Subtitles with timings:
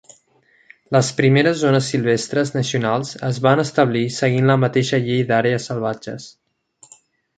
[0.95, 6.31] Les primeres zones silvestres nacionals es van establir seguint la mateixa Llei d'àrees salvatges.